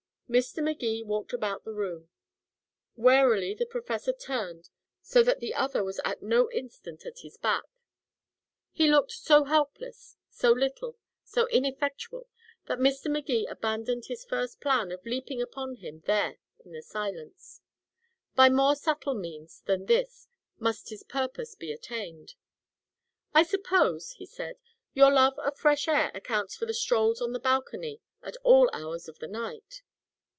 [0.31, 0.63] Mr.
[0.63, 2.07] Magee walked about the room.
[2.95, 4.69] Warily the professor turned
[5.01, 7.65] so that the other was at no instant at his back.
[8.71, 10.95] He looked so helpless, so little,
[11.25, 12.29] so ineffectual,
[12.67, 13.11] that Mr.
[13.11, 17.59] Magee abandoned his first plan of leaping upon him there in the silence.
[18.33, 22.35] By more subtle means than this must his purpose be attained.
[23.33, 24.57] "I suppose," he said,
[24.93, 29.09] "your love of fresh air accounts for the strolls on the balcony at all hours
[29.09, 29.81] of the night?"